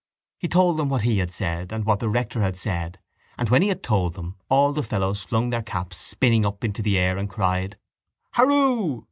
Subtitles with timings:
[0.39, 2.97] He told them what he had said and what the rector had said
[3.37, 6.81] and, when he had told them, all the fellows flung their caps spinning up into
[6.81, 7.77] the air and cried:
[8.33, 8.99] —Hurroo!